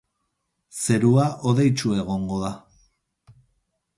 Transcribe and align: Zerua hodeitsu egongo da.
Zerua 0.85 1.25
hodeitsu 1.49 1.93
egongo 2.03 2.41
da. 2.45 2.51